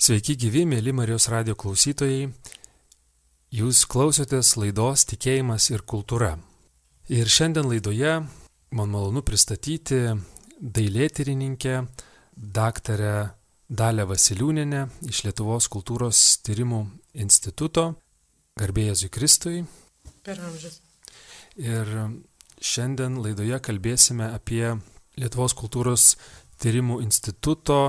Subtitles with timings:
[0.00, 2.30] Sveiki gyvi, mėly Marijos radio klausytojai.
[3.52, 6.30] Jūs klausotės laidos Tikėjimas ir kultūra.
[7.12, 8.14] Ir šiandien laidoje
[8.72, 9.98] man malonu pristatyti
[10.56, 11.74] dailėtyrininkę
[12.32, 13.12] daktarę
[13.68, 16.78] Dalę Vasiliūninę iš Lietuvos kultūros tyrimų
[17.20, 17.84] instituto,
[18.56, 19.66] garbėjai Kristui.
[20.24, 20.78] Per amžius.
[21.60, 21.92] Ir
[22.56, 24.64] šiandien laidoje kalbėsime apie
[25.20, 26.14] Lietuvos kultūros
[26.56, 27.82] tyrimų instituto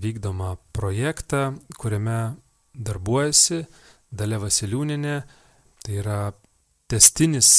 [0.00, 2.34] vykdomą projektą, kuriame
[2.74, 3.64] darbuojasi
[4.14, 5.16] Dalė Vasiliūninė.
[5.84, 6.20] Tai yra
[6.90, 7.50] testinis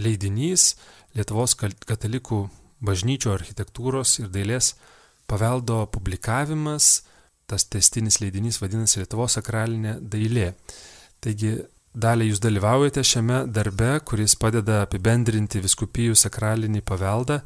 [0.00, 0.74] leidinys
[1.16, 2.44] Lietuvos katalikų
[2.84, 4.74] bažnyčio architektūros ir dailės
[5.28, 7.02] paveldo publikavimas.
[7.48, 10.52] Tas testinis leidinys vadinasi Lietuvos sakralinė dailė.
[11.24, 11.56] Taigi,
[11.98, 17.40] dalį jūs dalyvaujate šiame darbe, kuris padeda apibendrinti viskupijų sakralinį paveldą.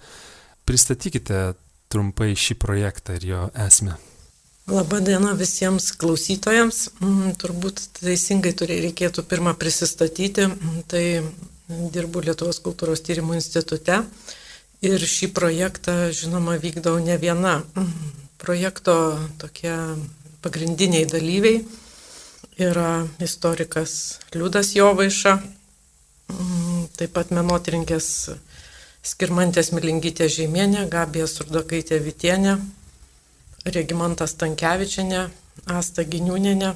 [0.69, 1.45] Pristatykite
[1.93, 3.99] trumpai šį projektą ir jo esmę.
[4.73, 6.87] Labadiena visiems klausytojams.
[7.03, 10.47] Mm, turbūt teisingai turi, reikėtų pirmą prisistatyti.
[10.48, 11.05] Mm, tai
[11.92, 13.98] dirbu Lietuvos kultūros tyrimų institute
[14.81, 17.59] ir šį projektą, žinoma, vykdau ne viena.
[17.77, 17.93] Mm,
[18.41, 18.97] projekto
[19.43, 19.77] tokie
[20.43, 21.61] pagrindiniai dalyviai
[22.59, 25.37] yra istorikas Liudas Jovaiša,
[26.97, 28.06] taip pat menotirinkės
[29.03, 32.56] Skirmantės Milingytė Žemienė, Gabija Surdokaitė Vitienė,
[33.65, 35.27] Regimantas Tankievičianė,
[35.71, 36.73] Asta Giniūnenė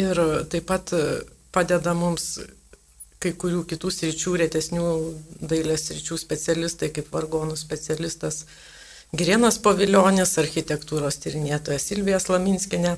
[0.00, 0.92] ir taip pat
[1.52, 2.38] padeda mums
[3.20, 4.84] kai kurių kitų sričių, retesnių
[5.44, 8.46] dailės sričių specialistai, kaip vargonų specialistas
[9.10, 12.94] Girienas Paviljonis, architektūros tyrinėtojas Silvija Slaminskinė.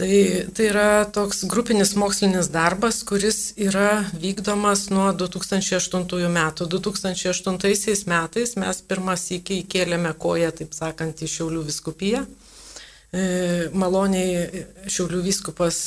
[0.00, 6.68] Tai, tai yra toks grupinis mokslinis darbas, kuris yra vykdomas nuo 2008 metų.
[6.72, 12.24] 2008 metais mes pirmas iki įkėlėme koją, taip sakant, į Šiaulių viskupiją.
[13.12, 13.26] E,
[13.76, 15.82] maloniai Šiaulių viskupas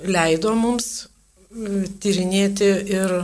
[0.00, 3.16] leido mums e, tyrinėti ir,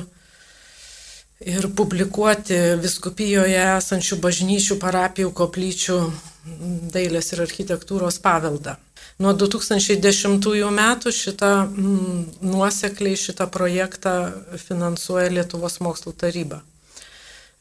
[1.56, 6.00] ir publikuoti viskupijoje esančių bažnyčių, parapijų, koplyčių
[6.92, 8.76] dailės ir architektūros paveldą.
[9.22, 14.14] Nuo 2010 metų šitą mm, nuosekliai šitą projektą
[14.58, 16.62] finansuoja Lietuvos mokslo taryba.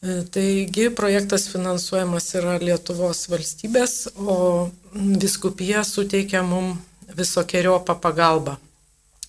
[0.01, 6.81] E, taigi projektas finansuojamas yra Lietuvos valstybės, o viskupija suteikia mums
[7.17, 8.57] visokiojopą pagalbą.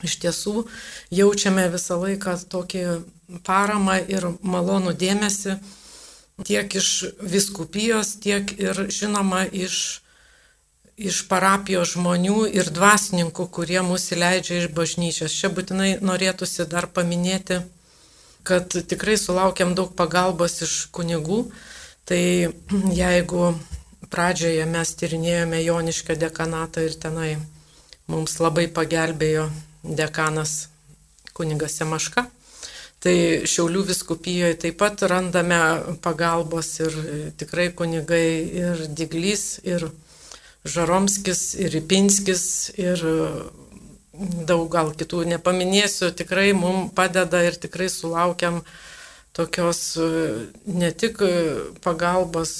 [0.03, 0.65] Iš tiesų
[1.15, 2.85] jaučiame visą laiką tokį
[3.47, 5.59] paramą ir malonų dėmesį
[6.47, 6.89] tiek iš
[7.21, 10.02] viskupijos, tiek ir žinoma iš
[11.01, 15.35] iš parapijos žmonių ir dvasininkų, kurie mūsų leidžia iš bažnyčios.
[15.35, 17.63] Čia būtinai norėtųsi dar paminėti,
[18.45, 21.47] kad tikrai sulaukiam daug pagalbos iš kunigų.
[22.05, 22.23] Tai
[22.93, 23.55] jeigu
[24.13, 27.31] pradžioje mes tyrinėjome Jonišką dekanatą ir tenai
[28.11, 29.47] mums labai pagelbėjo
[29.83, 30.67] dekanas
[31.33, 32.27] kunigas Semaška,
[33.03, 33.15] tai
[33.49, 35.59] Šiaulių viskupijoje taip pat randame
[36.05, 36.99] pagalbos ir
[37.41, 38.27] tikrai kunigai
[38.61, 39.89] ir Diglys, ir
[40.63, 43.03] Žaromskis ir Ipinskis ir
[44.47, 48.61] daug gal kitų nepaminėsiu, tikrai mums padeda ir tikrai sulaukiam
[49.33, 49.97] tokios
[50.69, 51.19] ne tik
[51.83, 52.53] pagalbos,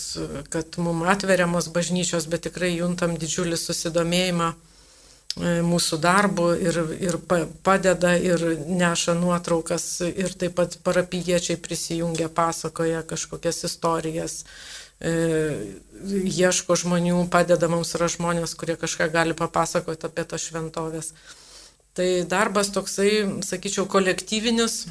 [0.51, 7.21] kad mums atveriamos bažnyčios, bet tikrai juntam didžiulį susidomėjimą e, mūsų darbu ir, ir
[7.63, 14.41] padeda ir neša nuotraukas ir taip pat parapiečiai prisijungia, pasakoja kažkokias istorijas.
[14.43, 21.13] E, ieško žmonių, padeda mums yra žmonės, kurie kažką gali papasakoti apie tas šventovės.
[21.93, 24.87] Tai darbas toksai, sakyčiau, kolektyvinis,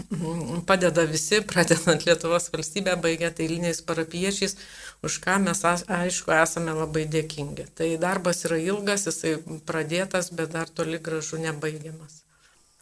[0.70, 4.54] padeda visi, pradedant Lietuvos valstybę, baigiant eiliniais parapiečiais,
[5.02, 7.72] už ką mes, aišku, esame labai dėkingi.
[7.74, 12.22] Tai darbas yra ilgas, jisai pradėtas, bet dar toli gražu nebaigiamas.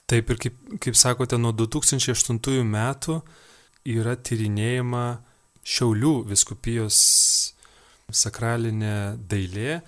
[0.09, 3.21] Taip ir kaip, kaip sakote, nuo 2008 metų
[3.87, 5.05] yra tyrinėjama
[5.69, 6.99] Šiaulių viskupijos
[8.09, 9.81] sakralinė dailė.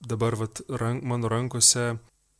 [0.00, 1.92] Dabar vat, rank, mano rankose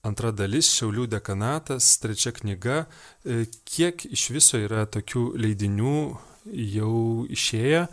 [0.06, 2.86] antra dalis Šiaulių dekanatas, trečia knyga.
[3.24, 5.98] E, kiek iš viso yra tokių leidinių
[6.74, 6.96] jau
[7.30, 7.84] išėję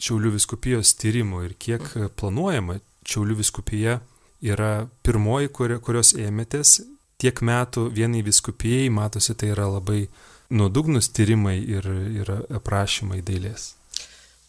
[0.00, 1.84] Šiaulių viskupijos tyrimų ir kiek
[2.16, 3.98] planuojama Šiaulių viskupija
[4.40, 6.78] yra pirmoji, kurios ėmėtės
[7.20, 10.06] tiek metų vienai viskupijai, matosi, tai yra labai
[10.50, 11.90] nuodugnus tyrimai ir,
[12.22, 13.74] ir aprašymai dailės.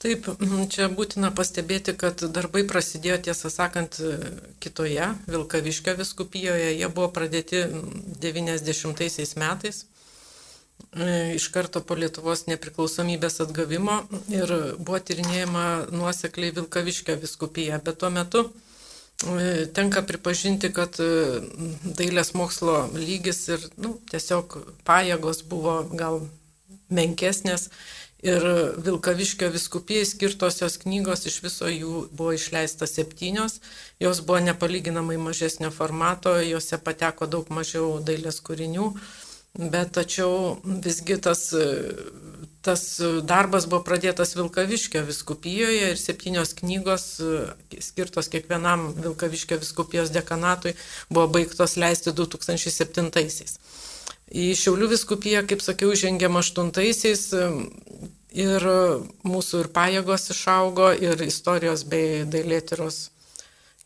[0.01, 0.25] Taip,
[0.73, 3.99] čia būtina pastebėti, kad darbai prasidėjo, tiesą sakant,
[4.63, 6.71] kitoje Vilkaviškio viskupijoje.
[6.79, 7.61] Jie buvo pradėti
[8.23, 9.83] 90 metais,
[10.95, 14.01] e, iš karto po Lietuvos nepriklausomybės atgavimo
[14.33, 17.77] ir buvo tyrinėjama nuosekliai Vilkaviškio viskupija.
[17.85, 18.47] Bet tuo metu
[19.77, 20.97] tenka pripažinti, kad
[21.97, 24.57] dailės mokslo lygis ir nu, tiesiog
[24.87, 26.23] pajėgos buvo gal
[26.89, 27.69] menkesnės
[28.21, 28.43] Ir
[28.85, 33.57] Vilkaviškio viskupijai skirtosios knygos iš viso jų buvo išleista septynios,
[33.99, 38.91] jos buvo nepalyginamai mažesnio formato, juose pateko daug mažiau dailės kūrinių,
[39.73, 41.47] bet tačiau visgi tas,
[42.61, 42.85] tas
[43.25, 47.07] darbas buvo pradėtas Vilkaviškio viskupijoje ir septynios knygos
[47.89, 50.77] skirtos kiekvienam Vilkaviškio viskupijos dekanatui
[51.09, 53.09] buvo baigtos leisti 2007.
[53.09, 53.57] -aisiais.
[54.31, 57.25] Į Šiaulių viskupiją, kaip sakiau, žengėm aštuntaisiais
[58.31, 58.65] ir
[59.27, 63.09] mūsų ir pajėgos išaugo, ir istorijos bei dailėtyros,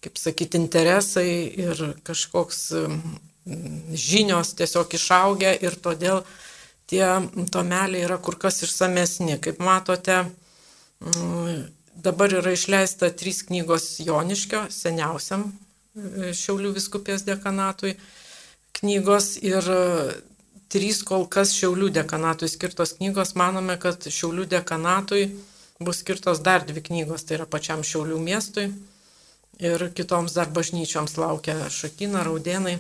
[0.06, 2.60] kaip sakyti, interesai ir kažkoks
[3.94, 6.22] žinios tiesiog išaugę ir todėl
[6.90, 7.06] tie
[7.54, 9.40] tomeliai yra kur kas išsamesni.
[9.42, 10.24] Kaip matote,
[12.06, 15.50] dabar yra išleista trys knygos Joniškio, seniausiam
[15.96, 17.96] Šiaulių viskupės dekanatui
[18.76, 19.64] knygos ir
[20.72, 23.36] trys kol kas Šiaulių dekanatui skirtos knygos.
[23.40, 25.30] Manome, kad Šiaulių dekanatui
[25.80, 28.70] bus skirtos dar dvi knygos, tai yra pačiam Šiaulių miestui
[29.60, 32.76] ir kitoms dar bažnyčioms laukia Šakina, Raudienai.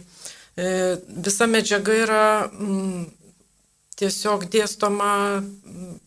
[0.56, 0.68] E,
[1.08, 3.06] visa medžiaga yra m,
[4.00, 5.12] tiesiog dėstoma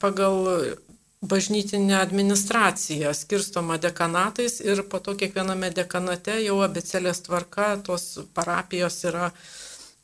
[0.01, 0.77] pagal
[1.21, 9.33] bažnytinė administracija, skirstoma dekanatais ir po to kiekviename dekanate jau abecelės tvarka tos parapijos yra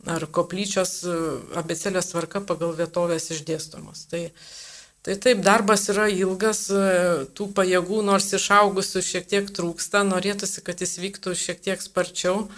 [0.06, 1.14] ar koplyčios e,
[1.58, 4.04] abecelės tvarka pagal vietovės išdėstomos.
[4.10, 4.22] Tai,
[5.06, 10.84] tai taip, darbas yra ilgas, e, tų pajėgų nors išaugusių šiek tiek trūksta, norėtųsi, kad
[10.84, 12.48] jis vyktų šiek tiek sparčiau.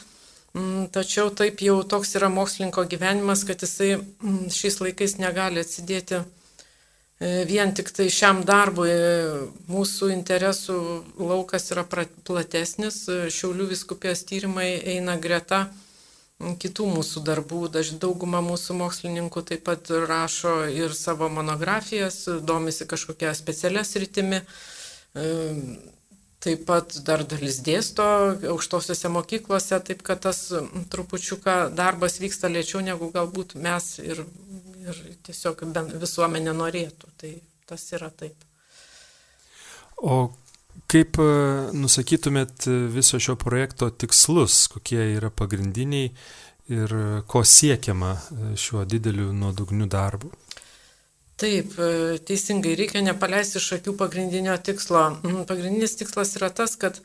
[0.56, 6.18] Mm, tačiau taip jau toks yra mokslininko gyvenimas, kad jisai mm, šiais laikais negali atsidėti
[6.18, 8.90] e, vien tik tai šiam darbui.
[9.70, 10.78] Mūsų interesų
[11.22, 15.68] laukas yra platesnis, Šiaulių viskupės tyrimai eina greta
[16.38, 17.62] kitų mūsų darbų.
[18.02, 24.42] Dauguma mūsų mokslininkų taip pat rašo ir savo monografijas, domisi kažkokia specialia sritimi.
[26.46, 28.04] Taip pat dar dalis dėsto
[28.52, 30.52] aukštosiuose mokyklose, taip kad tas
[30.92, 34.20] trupučiuką darbas vyksta lėčiau negu galbūt mes ir,
[34.84, 35.64] ir tiesiog
[35.96, 37.14] visuomenė norėtų.
[37.16, 37.32] Tai
[37.66, 38.36] tas yra taip.
[39.96, 40.28] O
[40.90, 41.26] Kaip e,
[41.74, 46.12] nusakytumėt viso šio projekto tikslus, kokie yra pagrindiniai
[46.72, 46.94] ir
[47.30, 50.30] ko siekiama e, šiuo dideliu nuodugniu darbu?
[51.40, 55.02] Taip, e, teisingai, reikia nepaleisti iš akių pagrindinio tikslo.
[55.24, 57.00] Mm, pagrindinis tikslas yra tas, kad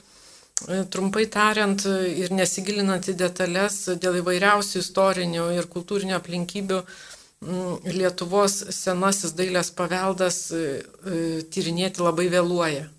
[0.93, 6.83] trumpai tariant ir nesigilinant į detalės dėl įvairiausių istorinių ir kultūrinių aplinkybių,
[7.47, 12.89] mm, Lietuvos senasis dailės paveldas tyrinėti labai vėluoja.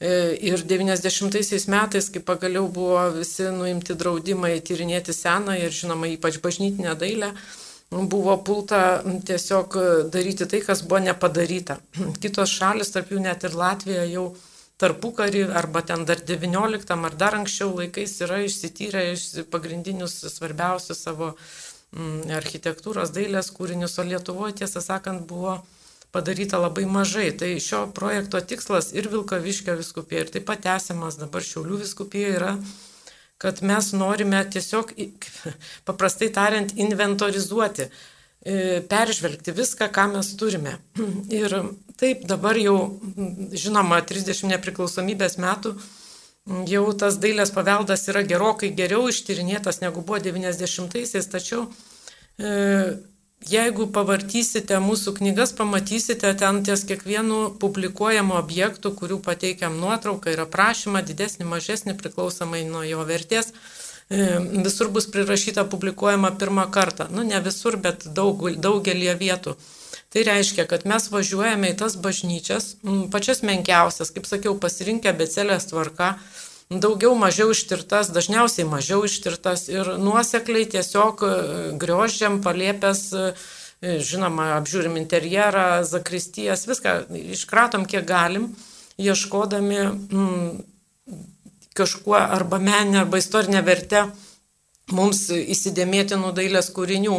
[0.00, 6.38] E, ir 90 metais, kai pagaliau buvo visi nuimti draudimai tyrinėti seną ir žinoma ypač
[6.40, 7.34] bažnytinę dailę,
[7.90, 9.76] buvo pulta tiesiog
[10.14, 11.76] daryti tai, kas buvo nepadaryta.
[12.22, 14.30] Kitos šalis, tarp jų net ir Latvija, jau
[14.80, 21.34] tarpukarį arba ten dar 19 ar dar anksčiau laikais yra išsityrę iš pagrindinius svarbiausius savo
[22.40, 25.58] architektūros dailės kūrinius, o Lietuvoje tiesą sakant buvo
[26.12, 27.30] padaryta labai mažai.
[27.36, 32.54] Tai šio projekto tikslas ir Vilkaviškio viskupija, ir taip pat tęsiamas dabar Šiaulių viskupija yra,
[33.40, 34.92] kad mes norime tiesiog,
[35.88, 37.88] paprastai tariant, inventorizuoti,
[38.40, 38.58] e,
[38.90, 40.76] peržvelgti viską, ką mes turime.
[41.40, 41.56] Ir
[42.00, 42.76] taip dabar jau,
[43.54, 45.76] žinoma, 30 nepriklausomybės metų
[46.68, 51.66] jau tas dailės paveldas yra gerokai geriau ištyrinėtas negu buvo 90-aisiais, tačiau
[52.38, 52.96] e,
[53.48, 61.00] Jeigu pavartysite mūsų knygas, pamatysite ten ties kiekvienu publikuojamu objektu, kurių pateikiam nuotrauką ir aprašymą,
[61.08, 63.54] didesnį, mažesnį, priklausomai nuo jo vertės.
[64.10, 67.08] E, visur bus prirašyta publikuojama pirmą kartą.
[67.08, 69.56] Nu, ne visur, bet daug, daugelie vietų.
[70.12, 72.74] Tai reiškia, kad mes važiuojame į tas bažnyčias,
[73.14, 76.16] pačias menkiausias, kaip sakiau, pasirinkę becelės tvarka,
[76.70, 81.30] daugiau mažiau ištirtas, dažniausiai mažiau ištirtas ir nuosekliai tiesiog e,
[81.82, 88.52] griožėm paliepęs, e, žinoma, apžiūrim interjerą, zakristijas, viską iškratom kiek galim,
[89.02, 90.50] ieškodami mm,
[91.74, 94.06] kažkuo arba meninę arba istorinę vertę
[94.94, 97.18] mums įsidėmėtinų dailės kūrinių.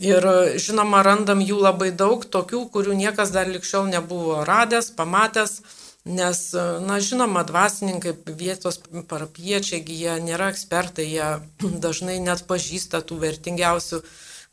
[0.00, 0.24] Ir
[0.62, 5.58] žinoma, randam jų labai daug, tokių, kurių niekas dar likščiau nebuvo radęs, pamatęs
[6.04, 6.38] Nes,
[6.80, 11.28] na, žinoma, dvasininkai, vietos parapiečiai, jie nėra ekspertai, jie
[11.84, 14.00] dažnai net pažįsta tų vertingiausių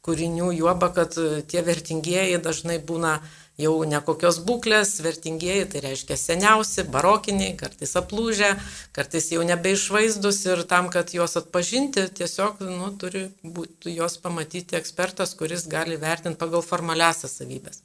[0.03, 1.15] kūrinių, juoba, kad
[1.47, 3.17] tie vertingieji dažnai būna
[3.57, 8.51] jau nekokios būklės, vertingieji, tai reiškia seniausi, barokiniai, kartais aplūžę,
[8.95, 15.33] kartais jau nebeišvaizdus ir tam, kad juos atpažinti, tiesiog nu, turi būti juos pamatyti ekspertas,
[15.39, 17.81] kuris gali vertinti pagal formaliasias savybės.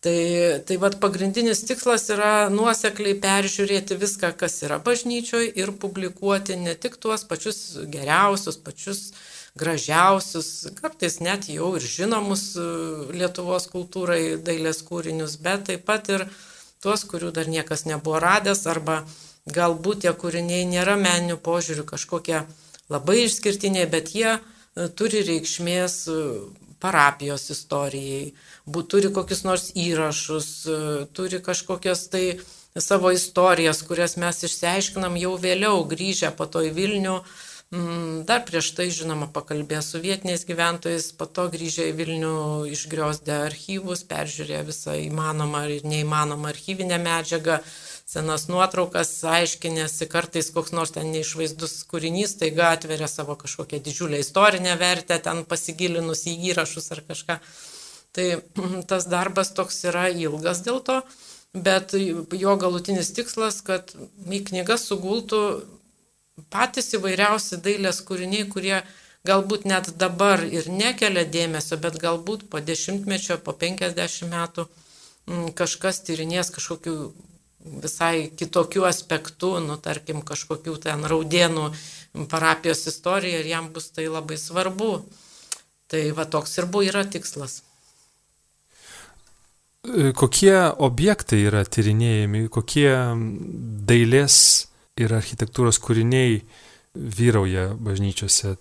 [0.00, 6.72] Tai, tai vad pagrindinis tikslas yra nuosekliai peržiūrėti viską, kas yra bažnyčioje ir publikuoti ne
[6.72, 7.58] tik tuos pačius
[7.92, 9.02] geriausius, pačius
[9.60, 12.64] gražiausius, kartais net jau ir žinomus e,
[13.12, 16.24] Lietuvos kultūrai dailės kūrinius, bet taip pat ir
[16.80, 19.02] tuos, kurių dar niekas nebuvo radęs, arba
[19.52, 22.40] galbūt tie kūriniai nėra meninių požiūrių kažkokie
[22.88, 24.40] labai išskirtiniai, bet jie e,
[24.88, 26.20] turi reikšmės e,
[26.82, 28.32] parapijos istorijai,
[28.66, 30.48] būt, turi kokius nors įrašus,
[31.16, 32.24] turi kažkokias tai
[32.78, 37.20] savo istorijas, kurias mes išsiaiškinam jau vėliau grįžę po to į Vilnių,
[37.70, 42.32] Mm, dar prieš tai, žinoma, pakalbėjo su vietiniais gyventojais, po to grįžę į Vilnių
[42.74, 47.60] išgriozdę archyvus, peržiūrėjo visą įmanomą ir neįmanomą archyvinę medžiagą,
[48.10, 54.74] senas nuotraukas, aiškinėsi, kartais koks nors ten neišvaizdus kūrinys, taiga atveria savo kažkokią didžiulę istorinę
[54.80, 57.38] vertę, ten pasigilinus į įrašus ar kažką.
[58.16, 58.26] Tai
[58.90, 60.98] tas darbas toks yra ilgas dėl to,
[61.54, 63.94] bet jo galutinis tikslas, kad
[64.26, 65.42] į knygas sugultų
[66.50, 68.80] patys įvairiausi dailės kūriniai, kurie
[69.28, 74.66] galbūt net dabar ir nekelia dėmesio, bet galbūt po dešimtmečio, po penkisdešimt metų
[75.54, 77.12] kažkas tyrinės kažkokiu
[77.64, 81.70] visai kitokių aspektų, nu, tarkim, kažkokių ten raudienų
[82.30, 84.92] parapijos istoriją ir jam bus tai labai svarbu.
[85.90, 87.60] Tai va toks ir buvo yra tikslas.
[90.14, 92.90] Kokie objektai yra tyrinėjami, kokie
[93.88, 94.36] dailės
[95.00, 96.42] ir architektūros kūriniai
[96.94, 98.58] vyrauja bažnyčiose.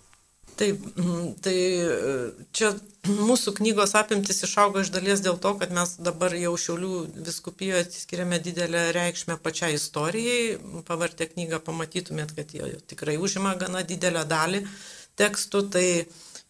[0.59, 2.15] Taip, mm, tai e,
[2.51, 2.73] čia
[3.07, 6.97] mūsų knygos apimtis išaugo iš dalies dėl to, kad mes dabar jau Šiaulių
[7.27, 10.57] viskupijoje skiriame didelę reikšmę pačiai istorijai.
[10.89, 14.65] Pavartę knygą pamatytumėt, kad jie tikrai užima gana didelę dalį
[15.21, 15.63] tekstų.
[15.71, 15.87] Tai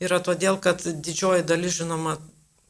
[0.02, 2.18] yra todėl, kad didžioji dalis, žinoma,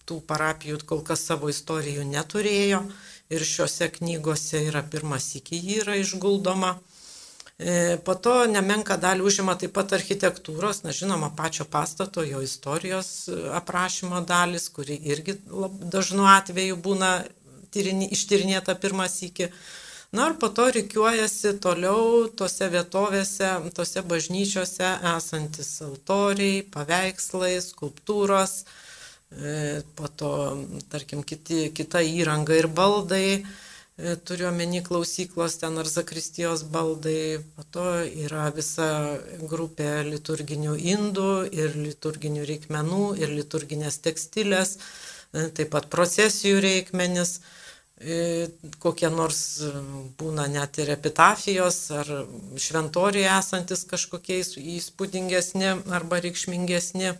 [0.09, 2.83] tų parapijų kol kas savo istorijų neturėjo
[3.29, 6.75] ir šiuose knygose yra pirmas iki jį yra išguldoma.
[7.59, 13.09] E, po to nemenka dalį užima taip pat architektūros, na žinoma, pačio pastato, jo istorijos
[13.27, 15.35] e, aprašymo dalis, kuri irgi
[15.91, 17.11] dažnu atveju būna
[17.75, 19.49] tyrini, ištyrinėta pirmas iki.
[20.15, 28.61] Na ir po to reikiuojasi toliau tose vietovėse, tose bažnyčiose esantis altoriai, paveikslai, skulptūros,
[29.35, 30.35] e, po to,
[30.95, 33.41] tarkim, kiti, kita įranga ir baldai
[33.99, 37.87] E, turiuomenį klausyklos ten ar zakristijos baldai, po to
[38.25, 38.87] yra visa
[39.51, 44.77] grupė liturginių indų ir liturginių reikmenų ir liturginės tekstilės,
[45.33, 47.41] e, taip pat procesijų reikmenis,
[47.99, 48.47] e,
[48.85, 49.41] kokie nors
[50.21, 52.13] būna net ir epitafijos ar
[52.67, 54.39] šventoriai esantis kažkokie
[54.77, 57.17] įspūdingesni arba reikšmingesni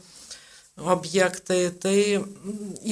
[0.82, 1.72] objektai.
[1.82, 1.98] Tai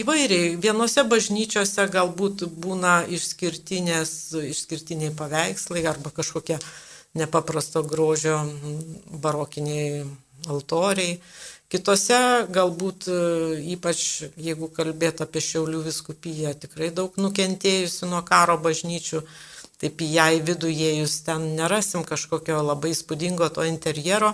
[0.03, 0.57] įvairiai.
[0.61, 6.57] Vienose bažnyčiose galbūt būna išskirtiniai paveikslai arba kažkokie
[7.17, 8.37] nepaprasto grožio
[9.23, 10.05] barokiniai
[10.47, 11.19] altoriai.
[11.67, 13.11] Kitose galbūt,
[13.75, 13.99] ypač
[14.39, 19.19] jeigu kalbėt apie Šiaulių viskupiją, tikrai daug nukentėjusių nuo karo bažnyčių,
[19.81, 24.31] taip į ją į vidų įėjus ten nerasim kažkokio labai spūdingo to interjero,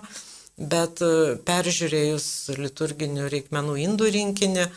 [0.58, 2.28] bet e, peržiūrėjus
[2.60, 4.72] liturginių reikmenų indų rinkinį, e,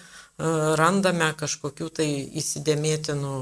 [0.80, 2.08] randame kažkokių tai
[2.42, 3.36] įsidėmėtinų,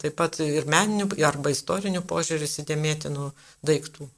[0.00, 3.30] taip pat ir meninių arba istorinių požiūrį įsidėmėtinų
[3.66, 4.08] daiktų.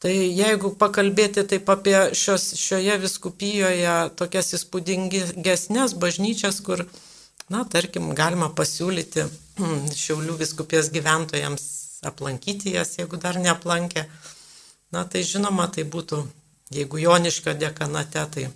[0.00, 6.86] Tai jeigu pakalbėti taip apie šios, šioje viskupijoje tokias įspūdingesnės bažnyčias, kur,
[7.52, 9.26] na, tarkim, galima pasiūlyti
[9.60, 11.64] Šiaulių viskupijos gyventojams
[12.08, 14.06] aplankyti jas, jeigu dar neaplankė,
[14.90, 16.24] Na tai žinoma, tai būtų,
[16.74, 18.46] jeigu Joniškio dekanate, tai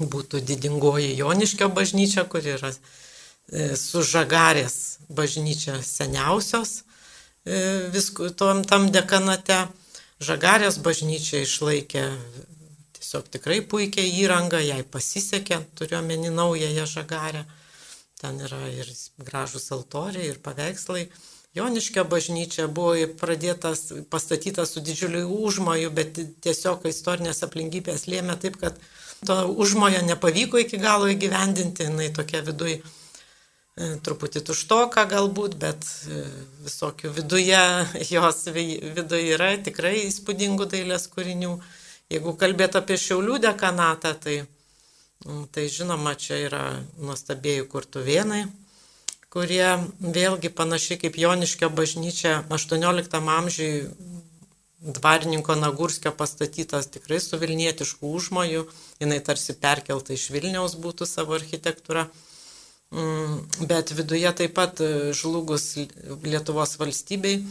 [0.00, 6.80] būtų didingoji Joniškio bažnyčia, kur yra e, su žagarės bažnyčia seniausios
[7.44, 9.66] e, visku, tom, tam dekanate.
[10.20, 12.06] Žagarės bažnyčia išlaikė
[13.00, 17.44] tiesiog tikrai puikia įranga, jai pasisekė, turiuomenį naująją žagarę.
[18.20, 18.88] Ten yra ir
[19.18, 21.08] gražus altoriai, ir paveikslai.
[21.54, 28.78] Joniškio bažnyčia buvo pradėtas, pastatytas su didžiuliu užmoju, bet tiesiog istorinės aplinkybės lėmė taip, kad
[29.26, 32.78] to užmojo nepavyko iki galo įgyvendinti, jinai tokia viduje
[34.04, 36.22] truputį tuštoka galbūt, bet e,
[36.66, 37.60] visokių viduje,
[38.14, 41.54] jos viduje yra tikrai įspūdingų dailės kūrinių.
[42.10, 44.40] Jeigu kalbėt apie Šiaulių dekanatą, tai,
[45.54, 46.64] tai žinoma, čia yra
[46.98, 48.48] nuostabėjų kurtuvienai,
[49.30, 49.66] kurie
[50.00, 53.70] vėlgi panašiai kaip Joniškio bažnyčia 18 amžiui
[54.80, 58.66] dvarininko Nagurskio pastatytas tikrai su Vilnietišku užmoju,
[59.00, 62.08] jinai tarsi perkelta iš Vilniaus būtų savo architektūra.
[62.90, 64.80] Mm, bet viduje taip pat
[65.14, 65.76] žlugus
[66.24, 67.44] Lietuvos valstybei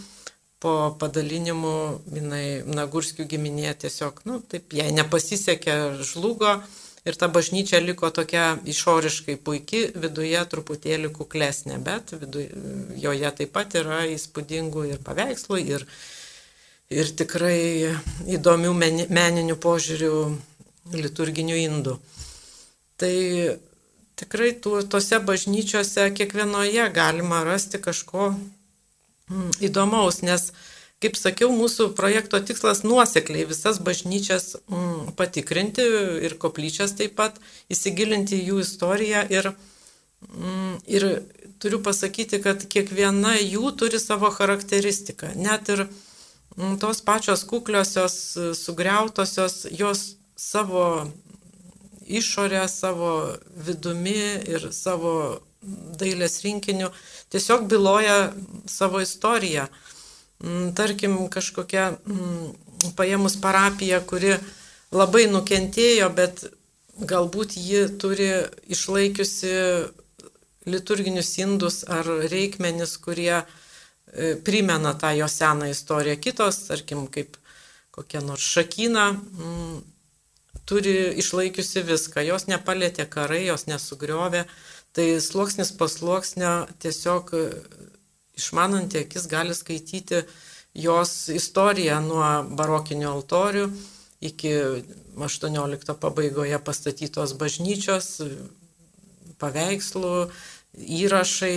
[0.59, 1.75] po padalinimų
[2.11, 6.57] jinai Nagurskių giminė tiesiog, nu, taip, jai nepasisekė, žlugo
[7.05, 12.49] ir ta bažnyčia liko tokia išoriškai puikiai, viduje truputėlį kuklesnė, bet viduje,
[12.99, 15.85] joje taip pat yra įspūdingų ir paveikslų, ir,
[16.91, 17.95] ir tikrai
[18.37, 18.75] įdomių
[19.07, 20.13] meninių požiūrių
[20.99, 21.97] liturginių indų.
[22.99, 23.15] Tai
[24.19, 30.49] tikrai tu, tose bažnyčiose kiekvienoje galima rasti kažko mm, įdomaus, nes
[30.99, 35.85] Kaip sakiau, mūsų projekto tikslas nuosekliai visas bažnyčias mm, patikrinti
[36.27, 37.37] ir koplyčias taip pat,
[37.71, 39.47] įsigilinti jų istoriją ir,
[40.27, 41.05] mm, ir
[41.63, 45.31] turiu pasakyti, kad kiekviena jų turi savo charakteristiką.
[45.39, 48.17] Net ir mm, tos pačios kukliosios,
[48.59, 51.07] sugriautosios, jos savo
[52.03, 53.13] išorę, savo
[53.55, 54.19] vidumi
[54.51, 55.13] ir savo
[55.99, 56.91] dailės rinkiniu
[57.31, 58.33] tiesiog byloja
[58.67, 59.69] savo istoriją.
[59.71, 59.95] Mm,
[60.75, 64.37] tarkim, kažkokia mm, paėmus parapiją, kuri
[64.95, 66.45] labai nukentėjo, bet
[66.99, 68.29] galbūt ji turi
[68.71, 69.51] išlaikiusi
[70.69, 76.17] liturginius indus ar reikmenis, kurie e, primena tą jo seną istoriją.
[76.23, 77.37] Kitos, tarkim, kaip
[77.95, 79.79] kokia nors šakina, mm,
[80.69, 84.45] turi išlaikiusi viską, jos nepalėtė karai, jos nesugriovė.
[84.95, 87.31] Tai sluoksnis pasluoksnio tiesiog
[88.39, 90.23] išmananti akis gali skaityti
[90.79, 92.27] jos istoriją nuo
[92.57, 93.69] barokinių altorių
[94.21, 94.53] iki
[95.15, 98.19] 18 pabaigoje pastatytos bažnyčios,
[99.39, 100.29] paveikslų,
[100.79, 101.55] įrašai,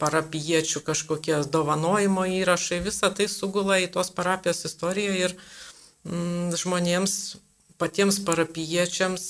[0.00, 5.36] parapiečių kažkokie dovanojimo įrašai, visa tai sugula į tos parapijos istoriją ir
[6.08, 7.14] mm, žmonėms,
[7.78, 9.28] patiems parapiečiams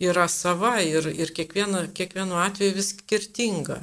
[0.00, 3.82] yra sava ir, ir kiekviena, kiekvienu atveju vis skirtinga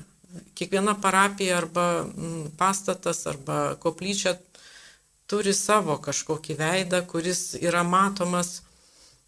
[0.55, 4.35] kiekviena parapija arba mm, pastatas arba koplyčia
[5.29, 8.61] turi savo kažkokį veidą, kuris yra matomas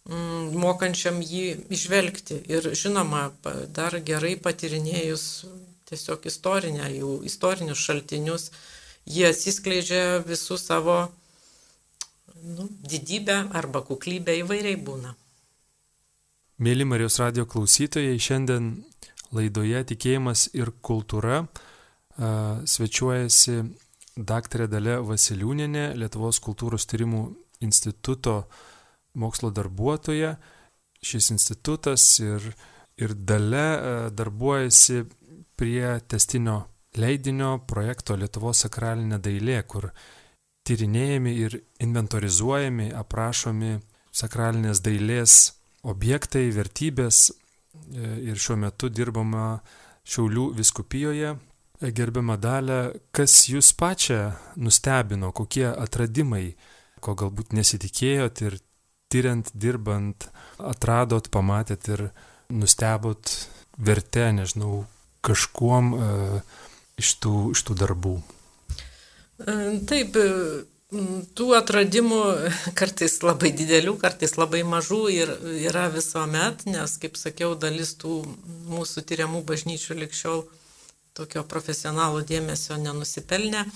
[0.08, 2.42] mm, mokančiam jį išvelgti.
[2.50, 3.28] Ir žinoma,
[3.74, 5.24] dar gerai patirinėjus
[5.88, 8.50] tiesiog istorinę, jų istorinius šaltinius,
[9.08, 10.98] jie atsiskleidžia visų savo
[12.42, 15.14] nu, didybę arba kuklybę įvairiai būna.
[16.58, 18.72] Mėly Marijos radio klausytojai, šiandien
[19.34, 21.42] laidoje Tikėjimas ir kultūra
[22.18, 23.60] svečiuojasi
[24.18, 27.22] daktarė Dalė Vasiliūninė, Lietuvos kultūros tyrimų
[27.62, 28.42] instituto
[29.18, 30.34] mokslo darbuotoja.
[30.98, 32.42] Šis institutas ir,
[32.98, 35.04] ir Dalė darbuojasi
[35.58, 36.64] prie testinio
[36.98, 39.90] leidinio projekto Lietuvos sakralinė dailė, kur
[40.66, 43.76] tyrinėjami ir inventorizuojami, aprašomi
[44.10, 45.36] sakralinės dailės
[45.86, 47.28] objektai, vertybės,
[47.92, 49.58] ir šiuo metu dirbama
[50.08, 51.34] Šiaulių viskupijoje.
[51.78, 52.78] Gerbiama dalė,
[53.14, 56.56] kas jūs pačią nustebino, kokie atradimai,
[57.04, 58.56] ko galbūt nesitikėjot ir
[59.12, 60.26] tyriant, dirbant,
[60.58, 62.02] atradot, pamatėt ir
[62.50, 63.34] nustebot
[63.78, 64.86] vertę, nežinau,
[65.22, 66.08] kažkuom e,
[66.98, 68.16] iš, tų, iš tų darbų.
[69.38, 72.20] Taip, Mm, tų atradimų
[72.78, 75.32] kartais labai didelių, kartais labai mažų ir
[75.68, 78.22] yra visuomet, nes, kaip sakiau, dalis tų
[78.72, 80.46] mūsų tyriamų bažnyčių likščiau
[81.18, 83.66] tokio profesionalų dėmesio nenusipelnė.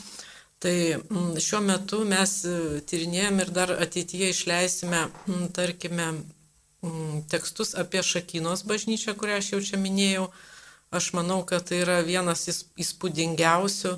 [0.63, 0.77] Tai
[1.43, 2.37] šiuo metu mes
[2.89, 5.09] tyrinėjom ir dar ateityje išleisime,
[5.53, 6.07] tarkime,
[7.29, 10.31] tekstus apie Šakynos bažnyčią, kurią aš jau čia minėjau.
[10.93, 13.97] Aš manau, kad tai yra vienas įspūdingiausių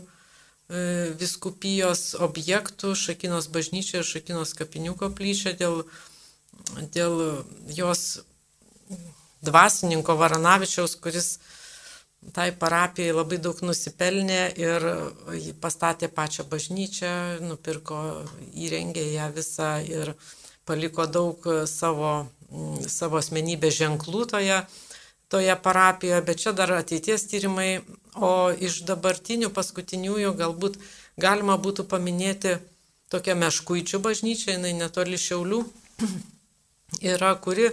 [0.68, 5.82] viskupijos objektų Šakinos bažnyčia ir Šakinos kapinių koplyčia dėl,
[6.94, 8.24] dėl jos
[9.44, 11.38] dvasininko Varanavičiaus, kuris
[12.32, 14.86] tai parapijai labai daug nusipelnė ir
[15.60, 17.12] pastatė pačią bažnyčią,
[17.44, 18.24] nupirko,
[18.56, 20.14] įrengė ją visą ir
[20.64, 22.24] paliko daug savo,
[22.88, 24.62] savo asmenybės ženklų toje
[25.28, 27.80] toje parapijoje, bet čia dar ateities tyrimai,
[28.14, 30.78] o iš dabartinių paskutiniųjų galbūt
[31.20, 32.58] galima būtų paminėti
[33.10, 35.60] tokią meškuičių bažnyčią, jinai netoli Šiaulių
[37.14, 37.72] yra, kuri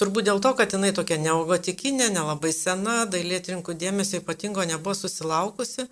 [0.00, 5.86] turbūt dėl to, kad jinai tokia neogotikinė, nelabai sena, dailėtininkų dėmesio ypatingo nebuvo susilaukusi,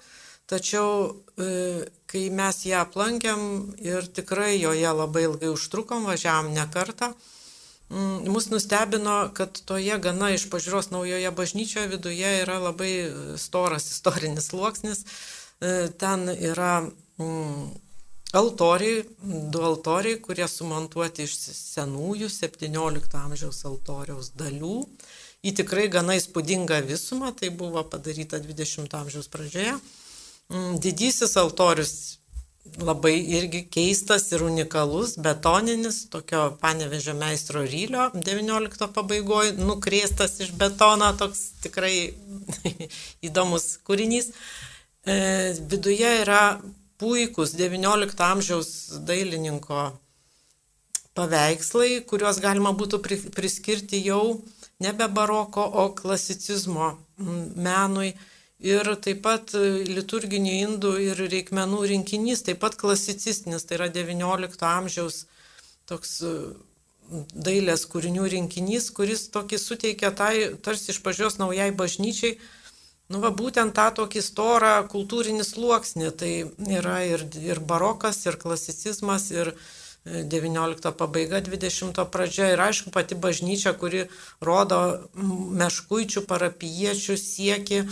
[0.49, 0.91] tačiau
[1.37, 3.43] e, kai mes ją aplankėm
[3.85, 7.13] ir tikrai joje labai ilgai užtrukom, važiavom ne kartą,
[7.91, 12.93] mus nustebino, kad toje gana iš pažiūros naujoje bažnyčioje viduje yra labai
[13.41, 15.05] storas istorinis sluoksnis.
[15.61, 16.83] E, ten yra
[17.19, 17.71] mm,
[18.33, 19.05] altoriai,
[19.53, 24.83] du altoriai, kurie sumontuoti iš senųjų 17 amžiaus altoriaus dalių
[25.47, 29.79] į tikrai gana įspūdingą visumą, tai buvo padaryta 20 amžiaus pradžioje.
[30.53, 32.19] Mm, didysis altorius
[32.83, 41.11] labai irgi keistas ir unikalus, betoninis, tokio panevežio meistro rylio 19 pabaigoje, nukrėstas iš betono,
[41.21, 41.95] toks tikrai
[43.29, 44.33] įdomus kūrinys.
[45.09, 45.17] E,
[45.71, 46.43] viduje yra
[46.99, 48.71] puikus 19 amžiaus
[49.09, 49.89] dailininko
[51.19, 53.01] paveikslai, kuriuos galima būtų
[53.35, 54.41] priskirti jau
[54.83, 56.93] nebe baroko, o klasicizmo
[57.57, 58.13] menui.
[58.59, 65.27] Ir taip pat liturginių indų ir reikmenų rinkinys, taip pat klasicistinis, tai yra XIX amžiaus
[65.87, 66.17] toks
[67.33, 72.35] dailės kūrinių rinkinys, kuris tokį suteikia tai, tarsi iš pažios naujai bažnyčiai,
[73.09, 76.11] nu va būtent tą tokį storą kultūrinį sluoksnį.
[76.19, 76.33] Tai
[76.81, 79.55] yra ir, ir barokas, ir klasicizmas, ir,
[80.09, 84.07] XIX pabaiga, XX pradžia ir aišku pati bažnyčia, kuri
[84.41, 84.79] rodo
[85.15, 87.83] meškuičių parapiečių sieki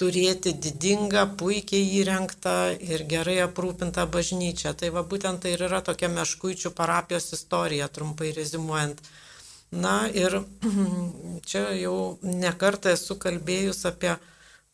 [0.00, 4.74] turėti didingą, puikiai įrengtą ir gerai aprūpintą bažnyčią.
[4.80, 9.02] Tai va būtent tai ir yra tokia meškuičių parapijos istorija, trumpai rezimuojant.
[9.74, 10.38] Na ir
[11.48, 14.14] čia jau nekartą esu kalbėjus apie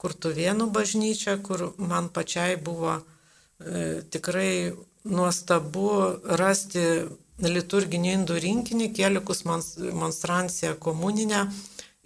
[0.01, 4.73] Kurtuvienų bažnyčią, kur man pačiai buvo e, tikrai
[5.05, 5.91] nuostabu
[6.41, 6.85] rasti
[7.41, 11.45] liturginį indų rinkinį, kelikus monstranciją komuninę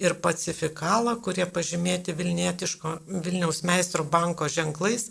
[0.01, 5.11] ir pacifikalą, kurie pažymėti Vilniaus meistro banko ženklais.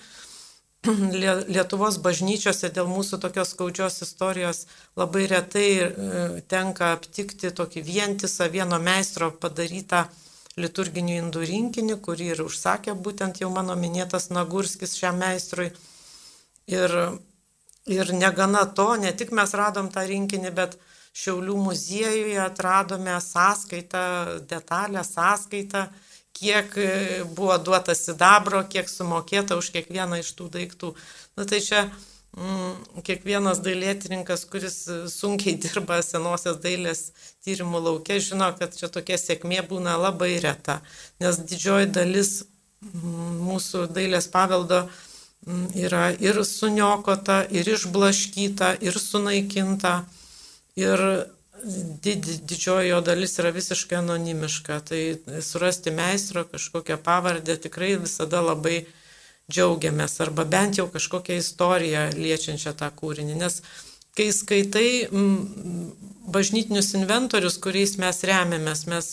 [1.56, 4.65] Lietuvos bažnyčiose dėl mūsų tokios skaudžios istorijos
[5.00, 5.89] labai retai e,
[6.52, 10.04] tenka aptikti tokį vientisą vieno meistro padarytą
[10.60, 15.72] liturginių indų rinkinį, kurį ir užsakė būtent jau mano minėtas Nagurskis šiam meistrui.
[16.67, 16.91] Ir
[17.86, 20.78] Ir negana to, ne tik mes radom tą rinkinį, bet
[21.13, 23.99] Šiaulių muziejuje atradome sąskaitą,
[24.49, 25.86] detalę sąskaitą,
[26.34, 30.89] kiek e, buvo duota sidabro, kiek sumokėta už kiekvieną iš tų daiktų.
[31.38, 34.80] Na tai čia mm, kiekvienas dailėtininkas, kuris
[35.13, 37.12] sunkiai dirba senosios dailės
[37.45, 40.82] tyrimų laukia, žino, kad čia tokia sėkmė būna labai reta,
[41.21, 42.34] nes didžioji dalis
[42.82, 44.88] mm, mūsų dailės paveldo
[45.76, 49.95] yra ir suniokota, ir išblaškyta, ir sunaikinta.
[50.80, 51.00] Ir
[52.02, 54.80] did, didžioji jo dalis yra visiškai anonimiška.
[54.90, 55.02] Tai
[55.42, 58.84] surasti meistro kažkokią pavardę tikrai visada labai
[59.52, 60.20] džiaugiamės.
[60.26, 63.38] Arba bent jau kažkokią istoriją liečiančią tą kūrinį.
[63.40, 63.62] Nes
[64.18, 64.90] kai skaitai
[66.34, 68.86] bažnytinius inventorius, kuriais mes remiamės.
[68.90, 69.12] Mes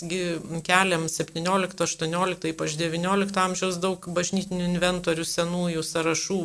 [0.67, 6.41] keliam 17, 18, ypač 19 amžiaus daug bažnytinių inventorių, senųjų sąrašų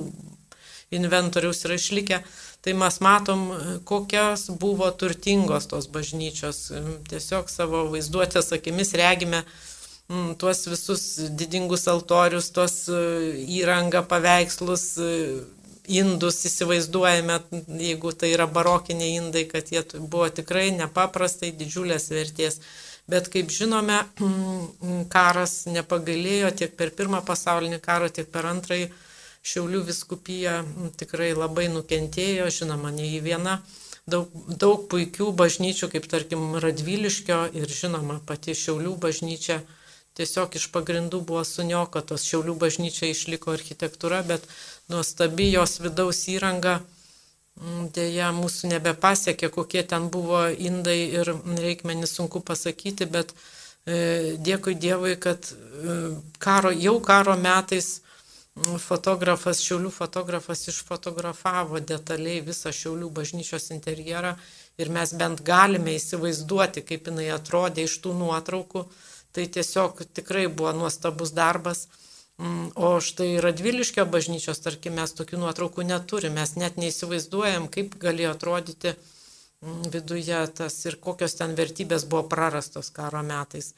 [0.95, 2.21] inventoriaus yra išlikę.
[2.65, 3.41] Tai mes matom,
[3.86, 6.63] kokios buvo turtingos tos bažnyčios.
[7.06, 9.43] Tiesiog savo vaizduotės akimis regime
[10.10, 11.04] mm, tuos visus
[11.38, 13.04] didingus altorius, tuos e,
[13.60, 14.88] įrangą, paveikslus,
[15.88, 17.38] indus įsivaizduojame,
[17.86, 22.62] jeigu tai yra barokiniai indai, kad jie buvo tikrai nepaprastai didžiulės vertės.
[23.06, 24.01] Bet kaip žinome,
[25.15, 28.89] karas nepagalėjo tiek per pirmą pasaulinį karą, tiek per antrąjį
[29.45, 30.60] Šiaulių viskupija
[30.97, 33.60] tikrai labai nukentėjo, žinoma, ne į vieną.
[34.10, 34.29] Daug,
[34.62, 39.62] daug puikių bažnyčių, kaip tarkim Radviliškio ir žinoma pati Šiaulių bažnyčia
[40.15, 42.25] tiesiog iš pagrindų buvo suniokotos.
[42.25, 44.45] Šiaulių bažnyčia išliko architektūra, bet
[44.91, 46.79] nuostabi jos vidaus įranga
[47.95, 53.31] dėja mūsų nebepasiekė, kokie ten buvo indai ir reikmenys sunku pasakyti, bet
[53.88, 55.99] e, dėkui Dievui, kad e,
[56.39, 58.01] karo, jau karo metais
[58.81, 64.35] fotografas, Šiaulių fotografas išfotografavo detaliai visą Šiaulių bažnyčios interjerą
[64.77, 68.85] ir mes bent galime įsivaizduoti, kaip jinai atrodė iš tų nuotraukų
[69.35, 71.87] Tai tiesiog tikrai buvo nuostabus darbas.
[72.39, 78.31] Mm, o štai Radviliškio bažnyčios, tarkim, mes tokių nuotraukų neturime, mes net neįsivaizduojam, kaip galėjo
[78.35, 83.73] atrodyti mm, viduje tas ir kokios ten vertybės buvo prarastos karo metais.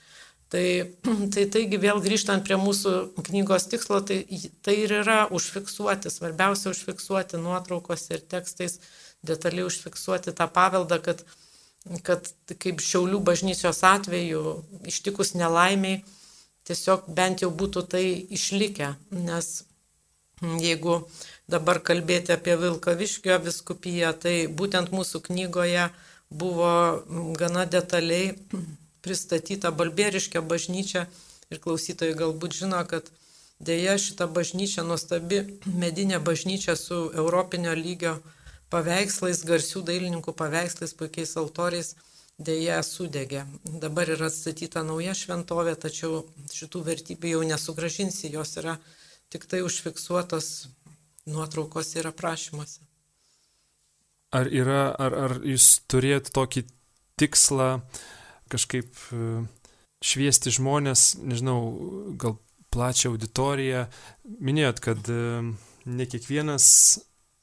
[0.54, 0.66] Tai,
[1.34, 2.94] tai taigi vėl grįžtant prie mūsų
[3.28, 4.22] knygos tikslo, tai,
[4.64, 8.80] tai ir yra užfiksuoti, svarbiausia užfiksuoti nuotraukose ir tekstais,
[9.28, 11.26] detaliai užfiksuoti tą paveldą, kad
[12.04, 12.28] kad
[12.60, 14.42] kaip Šiaulių bažnyčios atveju
[14.90, 16.02] ištikus nelaimiai
[16.68, 18.04] tiesiog bent jau būtų tai
[18.38, 19.64] išlikę, nes
[20.42, 20.98] jeigu
[21.50, 25.88] dabar kalbėti apie Vilkaviškio viskupiją, tai būtent mūsų knygoje
[26.30, 26.74] buvo
[27.40, 28.36] gana detaliai
[29.08, 31.06] pristatyta Balbėriškė bažnyčia
[31.52, 33.08] ir klausytojai galbūt žino, kad
[33.64, 38.18] dėja šita bažnyčia, nuostabi medinė bažnyčia su europinio lygio
[38.74, 41.94] paveikslais, garsių dailininkų paveikslais, puikiais altoriais,
[42.38, 43.46] dėja sudegė.
[43.64, 48.76] Dabar yra atstatyta nauja šventovė, tačiau šitų vertybių jau nesugražinsi, jos yra
[49.32, 50.68] tik tai užfiksuotos
[51.28, 52.84] nuotraukos ir aprašymuose.
[54.36, 56.68] Ar yra, ar, ar jūs turėt tokį
[57.18, 57.78] tikslą
[58.52, 59.46] kažkaip e,
[60.06, 61.60] šviesti žmonės, nežinau,
[62.20, 62.38] gal
[62.74, 63.88] plačią auditoriją.
[64.44, 65.20] Minėjot, kad e,
[65.88, 66.68] ne kiekvienas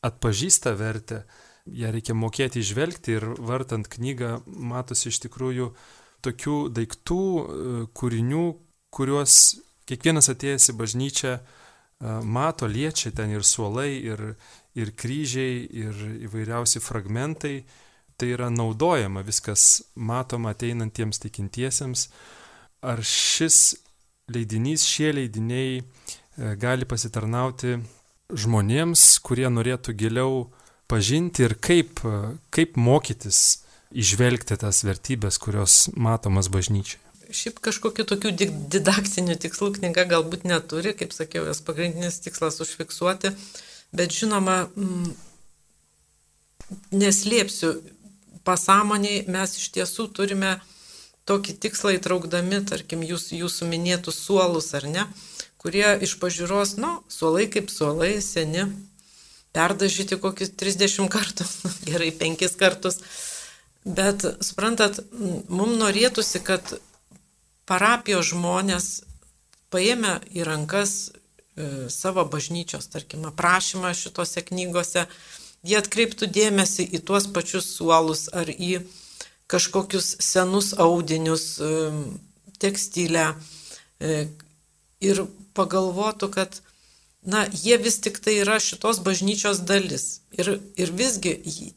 [0.04, 1.24] atpažįsta vertę,
[1.64, 5.70] ją reikia mokėti išvelgti ir vartant knygą matosi iš tikrųjų
[6.24, 8.46] tokių daiktų, e, kūrinių,
[8.94, 9.38] kuriuos
[9.88, 11.38] kiekvienas atėjęs į bažnyčią
[12.04, 14.34] mato, liečia ten ir suolai, ir,
[14.76, 17.62] ir kryžiai, ir įvairiausi fragmentai.
[18.16, 22.08] Tai yra naudojama viskas matoma ateinantiems tikintiesiems.
[22.84, 23.74] Ar šis
[24.30, 25.84] leidinys, šie leidiniai e,
[26.60, 27.78] gali pasitarnauti
[28.34, 30.46] žmonėms, kurie norėtų giliau
[30.90, 32.00] pažinti ir kaip,
[32.54, 37.00] kaip mokytis išvelgti tas vertybės, kurios matomas bažnyčiai.
[37.34, 43.32] Šiaip kažkokiu tokiu didaktiniu tikslu knyga galbūt neturi, kaip sakiau, jos pagrindinis tikslas užfiksuoti,
[43.96, 44.58] bet žinoma,
[46.92, 47.72] neslėpsiu,
[48.46, 50.58] pasąmoniai mes iš tiesų turime
[51.28, 55.06] tokį tikslą įtraukdami, tarkim, jūs, jūsų minėtus suolus ar ne,
[55.60, 58.66] kurie iš pažiūros, nu, suolai kaip suolai, seni,
[59.56, 61.46] perdažyti kokius 30 kartų,
[61.88, 63.00] gerai 5 kartus.
[63.84, 66.76] Bet, suprantat, mums norėtųsi, kad
[67.68, 68.88] parapijos žmonės
[69.72, 75.04] paėmė į rankas e, savo bažnyčios, tarkim, aprašymą šitose knygose,
[75.64, 78.84] jie atkreiptų dėmesį į tuos pačius suolus ar į
[79.50, 81.58] kažkokius senus audinius,
[82.62, 83.32] tekstilę
[84.00, 84.26] e,
[85.04, 85.24] ir
[85.54, 86.60] pagalvotų, kad
[87.24, 90.20] na, jie vis tik tai yra šitos bažnyčios dalis.
[90.36, 91.34] Ir, ir visgi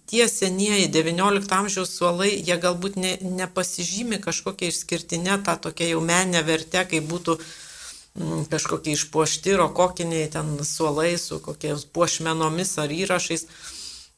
[0.10, 6.44] tie senieji XIX amžiaus suolai, jie galbūt ne, nepasižymi kažkokia išskirtinė tą tokia jau menė
[6.48, 13.48] vertė, kai būtų mm, kažkokie išpuošti rokokiniai ten suolai su kokiais puošmenomis ar įrašais,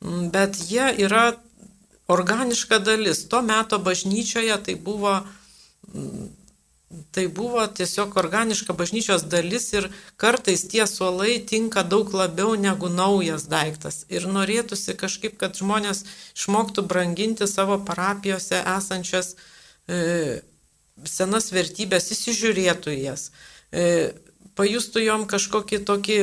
[0.02, 1.34] bet jie yra
[2.10, 3.28] organiška dalis.
[3.30, 5.20] To meto bažnyčioje tai buvo
[5.94, 6.30] mm,
[7.12, 13.46] tai buvo tiesiog organiška bažnyčios dalis ir kartais tie suolai tinka daug labiau negu naujas
[13.50, 14.06] daiktas.
[14.10, 19.36] Ir norėtųsi kažkaip, kad žmonės išmoktų branginti savo parapijose esančias
[19.88, 20.42] e,
[21.06, 23.30] senas vertybės, įsižiūrėtų jas.
[23.70, 23.86] E,
[24.60, 26.18] pajustų jom kažkokį tokį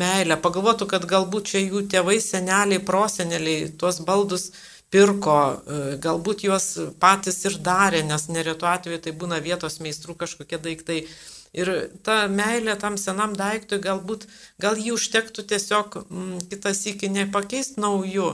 [0.00, 4.52] meilę, pagalvotų, kad galbūt čia jų tėvai, seneliai, proseneliai tuos baldus
[4.90, 6.72] pirko, e, galbūt juos
[7.02, 11.04] patys ir darė, nes neretu atveju tai būna vietos meistrų kažkokie daiktai.
[11.50, 11.70] Ir
[12.06, 14.28] ta meilė tam senam daiktui galbūt,
[14.62, 18.28] gal jį užtektų tiesiog m, mm, kitas iki nepakeisti naujų,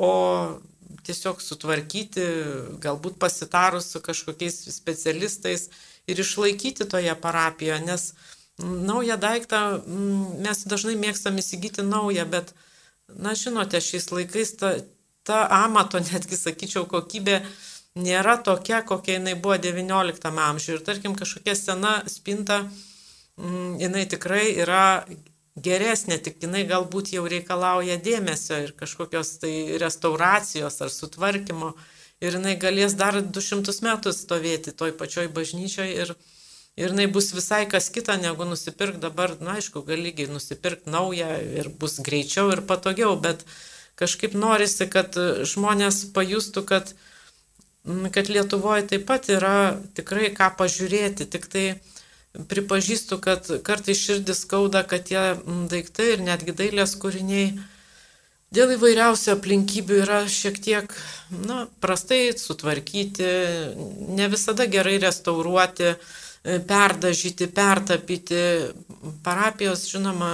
[0.00, 0.12] o
[1.04, 2.24] tiesiog sutvarkyti,
[2.80, 5.68] galbūt pasitarus su kažkokiais specialistais
[6.08, 8.06] ir išlaikyti toje parapijoje, nes
[8.58, 12.54] naują daiktą mm, mes dažnai mėgstam įsigyti naują, bet,
[13.08, 14.74] na žinote, šiais laikais ta,
[15.26, 17.40] ta amato, netgi sakyčiau, kokybė
[17.98, 20.78] nėra tokia, kokia jinai buvo XIX amžiuje.
[20.78, 22.62] Ir tarkim, kažkokia sena spinta,
[23.38, 24.84] mm, jinai tikrai yra
[25.54, 31.74] geresnė, tik jinai galbūt jau reikalauja dėmesio ir kažkokios tai restauracijos ar sutvarkymo.
[32.22, 36.14] Ir jinai galės dar 200 metų stovėti toj pačioj bažnyčioje ir,
[36.76, 41.68] ir jinai bus visai kas kita negu nusipirkti dabar, na aišku, gali nusipirkti naują ir
[41.68, 43.44] bus greičiau ir patogiau, bet
[44.00, 45.14] kažkaip norisi, kad
[45.46, 46.94] žmonės pajustų, kad,
[48.10, 51.66] kad Lietuvoje taip pat yra tikrai ką pažiūrėti, tik tai
[52.34, 55.36] pripažįstu, kad kartai širdis skauda, kad tie
[55.70, 57.54] daiktai ir netgi dailės kūriniai
[58.54, 60.92] dėl įvairiausių aplinkybių yra šiek tiek
[61.46, 63.30] na, prastai sutvarkyti,
[64.14, 65.94] ne visada gerai restauruoti,
[66.44, 68.40] perdažyti, pertapyti.
[69.24, 70.30] Parapijos, žinoma,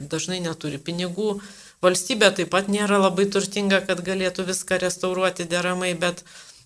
[0.00, 1.36] dažnai neturi pinigų,
[1.84, 6.22] Valstybė taip pat nėra labai turtinga, kad galėtų viską restauruoti deramai, bet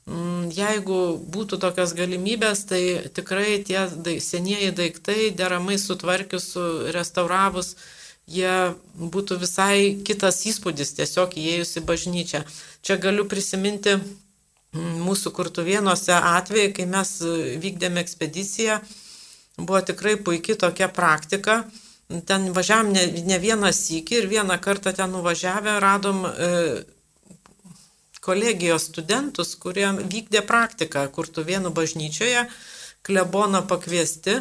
[0.07, 1.01] mm, jeigu
[1.35, 2.83] būtų tokios galimybės, tai
[3.17, 3.89] tikrai tie
[4.23, 6.53] senieji daiktai deramai sutvarkius,
[6.95, 7.75] restauravus,
[8.31, 8.55] jie
[8.95, 12.45] būtų visai kitas įspūdis tiesiog įėjus į bažnyčią.
[12.87, 13.99] Čia galiu prisiminti
[14.77, 17.17] mūsų kurtuvienuose atvejai, kai mes
[17.63, 18.79] vykdėme ekspediciją,
[19.59, 21.65] buvo tikrai puikia tokia praktika
[22.27, 26.49] ten važiavam ne, ne vieną sykį ir vieną kartą ten nuvažiavę radom e,
[28.25, 32.47] kolegijos studentus, kurie vykdė praktiką Kurtuvėnų bažnyčioje,
[33.07, 34.41] kleboną pakviesti.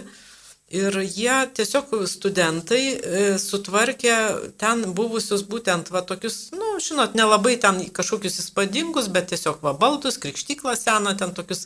[0.69, 4.13] Ir jie tiesiog studentai e, sutvarkė
[4.61, 9.73] ten buvusius būtent va tokius, na, nu, žinot, nelabai ten kažkokius įspūdingus, bet tiesiog va
[9.73, 11.65] baldus, krikštyklą seną, ten tokius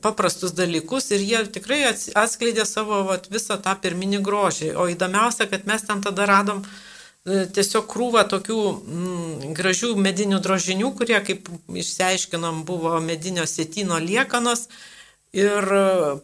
[0.00, 4.72] paprastus dalykus ir jie tikrai atskleidė savo va, visą tą pirminį grožį.
[4.80, 10.94] O įdomiausia, kad mes ten tada radom e, tiesiog krūvą tokių mm, gražių medinių drožinių,
[10.96, 14.70] kurie, kaip išsiaiškinom, buvo medinio sėtino liekanos
[15.36, 15.66] Ir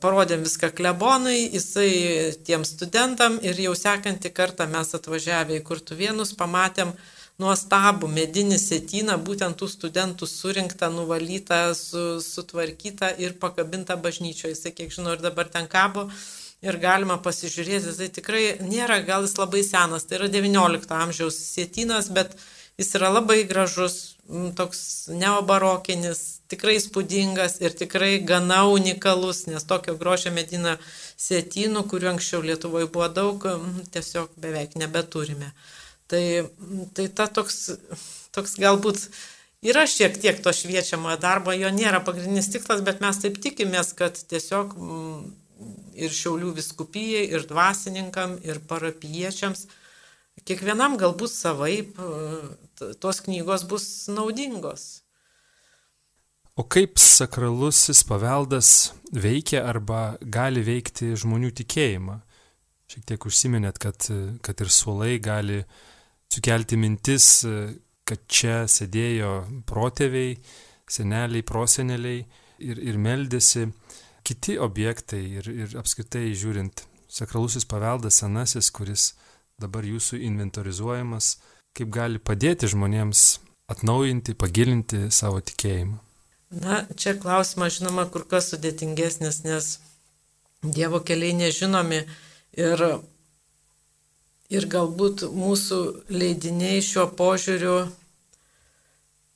[0.01, 6.95] parodėm viską klebonai, jisai tiem studentam ir jau sekantį kartą mes atvažiavę į Kurtuvienus pamatėm
[7.43, 14.55] nuostabų medinį sėtyną, būtent tų studentų surinktą, nuvalytą, su, sutvarkytą ir pakabintą bažnyčioje.
[14.55, 16.07] Jisai, kiek žinau, ir dabar ten kabo
[16.65, 22.09] ir galima pasižiūrėti, tai tikrai nėra, gal jis labai senas, tai yra XIX amžiaus sėtynas,
[22.15, 22.39] bet
[22.81, 24.17] jis yra labai gražus,
[24.57, 30.77] toks neobarokinis, tikrai spūdingas ir tikrai gana unikalus, nes tokio grožio medina
[31.21, 33.47] sėtynų, kuriuo anksčiau Lietuvoje buvo daug,
[33.95, 35.53] tiesiog beveik nebeturime.
[36.11, 36.25] Tai,
[36.97, 37.63] tai ta toks,
[38.35, 39.07] toks galbūt
[39.65, 44.19] yra šiek tiek to šviečiamojo darbo, jo nėra pagrindinis tikslas, bet mes taip tikimės, kad
[44.19, 44.77] tiesiog
[45.95, 49.69] ir Šiaulių viskupijai, ir dvasininkam, ir parapiečiams
[50.43, 51.97] kiekvienam galbūt savaip
[53.01, 55.04] tos knygos bus naudingos.
[56.55, 62.15] O kaip sakralusis paveldas veikia arba gali veikti žmonių tikėjimą?
[62.93, 64.07] Šiek tiek užsiminėt, kad,
[64.39, 65.65] kad ir suolai gali
[66.31, 67.43] sukelti mintis,
[68.07, 69.33] kad čia sėdėjo
[69.67, 70.37] protėviai,
[70.87, 72.23] seneliai, proseneliai
[72.63, 73.67] ir, ir meldėsi
[74.23, 79.11] kiti objektai ir, ir apskritai žiūrint sakralusis paveldas senasis, kuris
[79.59, 81.35] dabar jūsų inventorizuojamas,
[81.75, 83.27] kaip gali padėti žmonėms
[83.75, 86.05] atnaujinti, pagilinti savo tikėjimą?
[86.55, 89.79] Na, čia klausimas, žinoma, kur kas sudėtingesnis, nes
[90.65, 91.99] Dievo keliai nežinomi
[92.57, 92.83] ir,
[94.49, 97.75] ir galbūt mūsų leidiniai šiuo požiūriu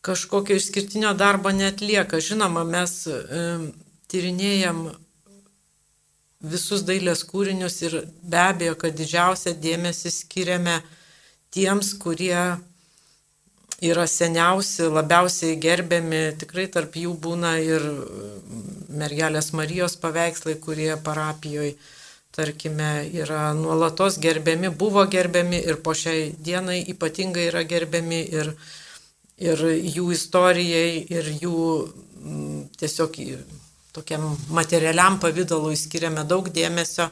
[0.09, 2.23] kažkokio išskirtinio darbo netlieka.
[2.25, 2.95] Žinoma, mes
[4.09, 4.87] tyrinėjam
[6.41, 10.79] visus dailės kūrinius ir be abejo, kad didžiausią dėmesį skiriame
[11.53, 12.57] tiems, kurie
[13.83, 17.85] yra seniausi, labiausiai gerbiami, tikrai tarp jų būna ir
[18.99, 21.77] mergelės Marijos paveikslai, kurie parapijoje,
[22.35, 28.53] tarkime, yra nuolatos gerbiami, buvo gerbiami ir po šiai dienai ypatingai yra gerbiami ir,
[29.39, 29.65] ir
[29.97, 31.63] jų istorijai, ir jų
[32.79, 33.19] tiesiog
[33.95, 37.09] tokiam materialiam pavydalui skiriame daug dėmesio.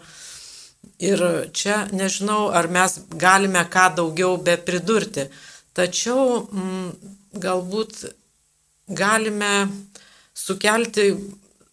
[1.02, 1.22] Ir
[1.56, 5.26] čia nežinau, ar mes galime ką daugiau be pridurti.
[5.76, 7.10] Tačiau m, mm,
[7.42, 8.06] galbūt
[8.88, 9.68] galime
[10.36, 11.10] sukelti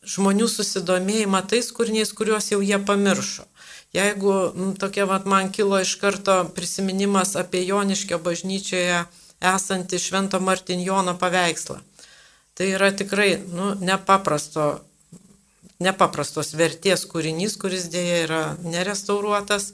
[0.03, 3.47] žmonių susidomėjimą tais kūriniais, kuriuos jau jie pamiršo.
[3.95, 9.03] Jeigu m, mm, tokia vat, man kilo iš karto prisiminimas apie Joniškio bažnyčioje
[9.53, 11.79] esantį Švento Martinjono paveikslą.
[12.53, 14.83] Tai yra tikrai nu, nepaprasto
[15.83, 19.73] nepaprastos vertės kūrinys, kuris dėja yra nerestauruotas,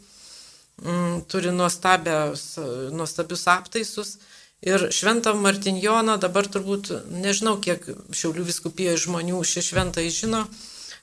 [0.82, 4.18] mm, turi nuostabius aptaisus.
[4.62, 10.44] Ir Šventą Martinjoną dabar turbūt nežinau, kiek Šiaulių viskupijoje žmonių šį šventą žino.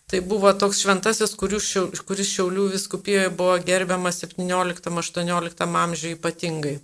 [0.07, 6.77] Tai buvo toks šventasis, kuris Šiaulių viskupijoje buvo gerbiamas 17-18 amžiuje ypatingai.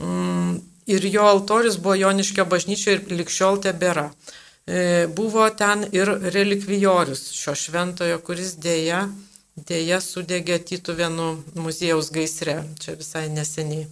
[0.00, 4.06] Mm, ir jo altorius buvo Joniškio bažnyčioje ir likščiol tebėra.
[4.66, 9.08] E, buvo ten ir relikvijorius šio šventojo, kuris dėja,
[9.68, 13.86] dėja sudegė Tytuvėnų muziejaus gaisre, čia visai neseniai,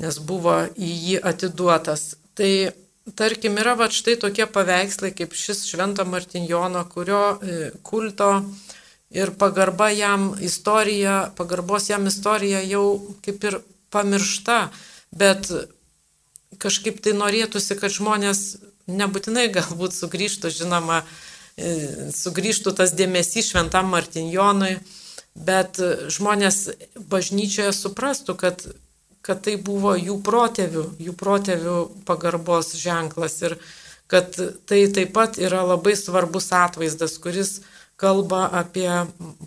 [0.00, 2.14] nes buvo į jį atiduotas.
[2.38, 2.52] Tai
[3.16, 8.30] tarkim yra va štai tokie paveikslai kaip šis Švento Martinjono, kurio e, kulto
[9.10, 12.84] ir pagarba jam istorija, pagarbos jam istorija jau
[13.24, 13.58] kaip ir
[13.90, 14.68] pamiršta,
[15.10, 15.50] bet
[16.60, 21.02] kažkaip tai norėtųsi, kad žmonės nebūtinai galbūt sugrįžtų, žinoma,
[21.56, 24.76] sugrįžtų tas dėmesys šventam Martinjonui,
[25.34, 25.80] bet
[26.12, 26.70] žmonės
[27.10, 28.64] bažnyčioje suprastų, kad,
[29.22, 31.76] kad tai buvo jų protėvių, jų protėvių
[32.08, 33.58] pagarbos ženklas ir
[34.10, 34.34] kad
[34.66, 37.60] tai taip pat yra labai svarbus atvaizdas, kuris
[38.00, 38.90] kalba apie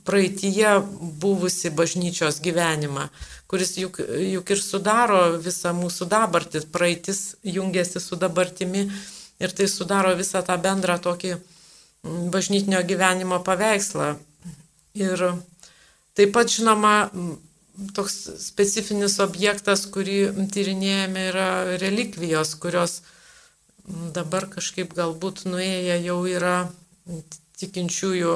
[0.05, 0.77] praeitie
[1.19, 3.07] buvusi bažnyčios gyvenimą,
[3.49, 8.85] kuris juk, juk ir sudaro visą mūsų dabartį, praeitis jungiasi su dabartimi
[9.41, 11.41] ir tai sudaro visą tą bendrą tokį mm,
[12.03, 14.13] bažnytinio gyvenimo paveikslą.
[14.99, 15.23] Ir
[16.17, 17.09] taip pat, žinoma,
[17.95, 20.19] toks specifinis objektas, kurį
[20.53, 21.49] tyrinėjame, yra
[21.81, 23.01] relikvijos, kurios
[24.15, 26.57] dabar kažkaip galbūt nuėję jau yra
[27.59, 28.35] tikinčiųjų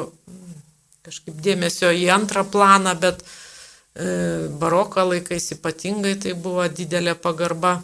[1.08, 7.78] kažkaip dėmesio į antrą planą, bet e, baroko laikais ypatingai tai buvo didelė pagarba.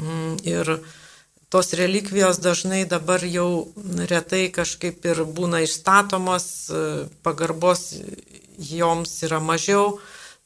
[0.00, 0.72] Mm, ir
[1.50, 3.72] tos relikvijos dažnai dabar jau
[4.10, 6.46] retai kažkaip ir būna išstatomos,
[7.26, 7.82] pagarbos
[8.60, 9.98] joms yra mažiau,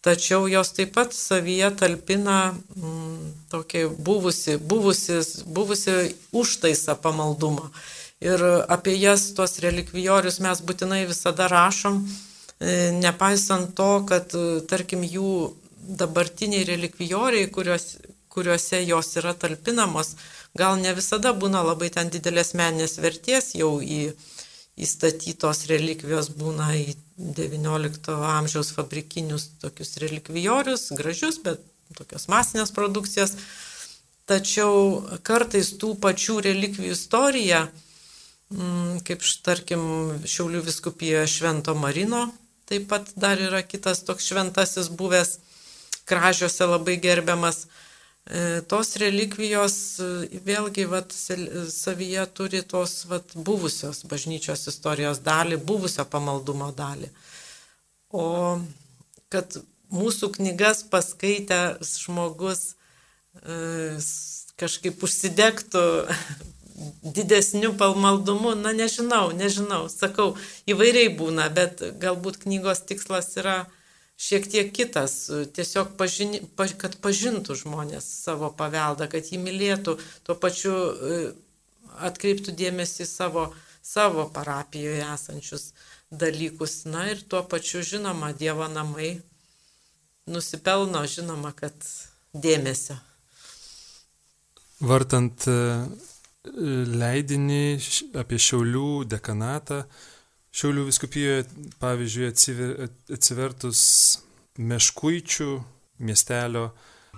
[0.05, 5.97] tačiau jos taip pat savyje talpina mm, tokį buvusi, buvusi, buvusi
[6.33, 7.71] užtaisą pamaldumą.
[8.25, 8.41] Ir
[8.73, 15.53] apie jas, tuos relikvijorius mes būtinai visada rašom, e, nepaisant to, kad, e, tarkim, jų
[16.01, 17.97] dabartiniai relikvijoriai, kuriuos,
[18.33, 20.15] kuriuose jos yra talpinamos,
[20.59, 24.15] gal ne visada būna labai ten didelės meninės vertės, jau į,
[24.79, 31.63] įstatytos relikvijos būna į XIX amžiaus fabrikinius tokius relikvijorius, gražius, bet
[31.99, 33.37] tokios masinės produkcijos.
[34.31, 37.67] Tačiau kartais tų pačių relikvijų istorija,
[38.51, 39.83] mm, kaip tarkim
[40.25, 42.31] Šiaulių viskupijoje Švento Marino,
[42.65, 45.39] taip pat dar yra kitas toks šventasis buvęs,
[46.09, 47.67] kražiuose labai gerbiamas.
[48.25, 50.07] E, tos relikvijos e,
[50.47, 57.11] vėlgi vat, savyje turi tos vat, buvusios bažnyčios istorijos dalį, buvusio pamaldumo dalį.
[58.17, 58.25] O
[59.29, 59.59] kad
[59.93, 62.65] mūsų knygas paskaitęs žmogus
[63.45, 64.01] e,
[64.57, 65.85] kažkaip užsidegtų
[67.17, 70.33] didesniu pamaldumu, na nežinau, nežinau, sakau,
[70.65, 73.67] įvairiai būna, bet galbūt knygos tikslas yra
[74.21, 75.17] šiek tiek kitas,
[75.57, 76.41] tiesiog pažini,
[76.79, 79.97] kad pažintų žmonės savo paveldą, kad jį mylėtų,
[80.27, 81.21] tuo pačiu e,
[82.09, 83.49] atkreiptų dėmesį savo,
[83.83, 85.73] savo parapijoje esančius
[86.11, 86.85] dalykus.
[86.91, 89.19] Na ir tuo pačiu, žinoma, Dievo namai
[90.31, 91.75] nusipelno, žinoma, kad
[92.35, 92.97] dėmesio.
[94.85, 95.59] Vartant e,
[96.45, 97.63] leidinį
[98.21, 99.85] apie Šiaulių dekanatą,
[100.55, 101.47] Šiaulių viskupijoje,
[101.83, 102.29] pavyzdžiui,
[103.17, 103.81] atsivertus
[104.55, 105.49] Meškuičių
[106.07, 106.69] miestelio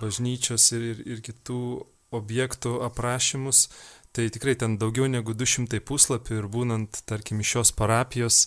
[0.01, 1.59] bažnyčios ir, ir, ir kitų
[2.17, 3.67] objektų aprašymus,
[4.15, 8.39] tai tikrai ten daugiau negu 200 puslapių ir būnant, tarkim, iš šios parapijos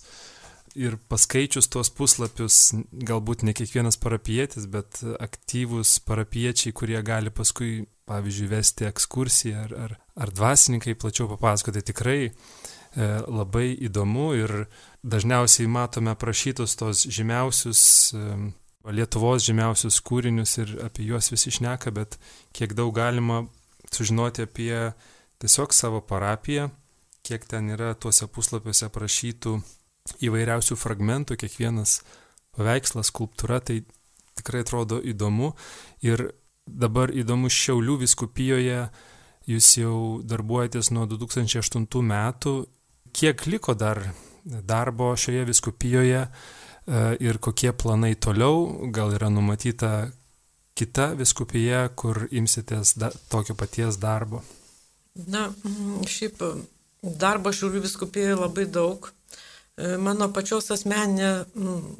[0.74, 8.50] ir paskaičius tuos puslapius, galbūt ne kiekvienas parapietis, bet aktyvūs parapiečiai, kurie gali paskui, pavyzdžiui,
[8.50, 14.54] vesti ekskursiją ar, ar, ar dvasininkai plačiau papasakoti, tikrai E, labai įdomu ir
[15.06, 17.82] dažniausiai matome prašytus tos žymiausius
[18.14, 18.24] e,
[18.90, 22.16] Lietuvos žymiausius kūrinius ir apie juos visi šneka, bet
[22.56, 23.42] kiek daug galima
[23.92, 24.72] sužinoti apie
[25.38, 26.70] tiesiog savo parapiją,
[27.22, 29.58] kiek ten yra tuose puslapiuose prašytų
[30.24, 32.00] įvairiausių fragmentų, kiekvienas
[32.56, 33.82] paveikslas, skulptūra, tai
[34.40, 35.52] tikrai atrodo įdomu.
[36.00, 36.30] Ir
[36.64, 38.88] dabar įdomu Šiaulių viskupijoje,
[39.50, 42.54] jūs jau darbuojatės nuo 2008 metų
[43.12, 44.02] kiek liko dar
[44.44, 46.30] darbo šioje viskupijoje e,
[47.20, 50.10] ir kokie planai toliau, gal yra numatyta
[50.74, 54.42] kita viskupija, kur imsitės da, tokio paties darbo?
[55.28, 55.48] Na,
[56.08, 56.42] šiaip
[57.02, 59.10] darbo šiaulių viskupijoje labai daug.
[59.76, 61.32] E, mano pačios asmeninė